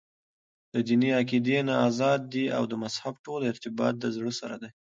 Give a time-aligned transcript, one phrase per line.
[0.75, 4.69] دديني عقيدي نه ازاد دي او دمذهب ټول ارتباط دزړه سره دى.